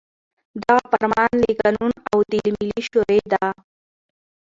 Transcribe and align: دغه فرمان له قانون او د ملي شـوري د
دغه 0.63 0.83
فرمان 0.91 1.31
له 1.41 1.49
قانون 1.61 1.93
او 2.11 2.17
د 2.29 2.31
ملي 2.55 2.81
شـوري 2.87 3.21
د 3.31 3.33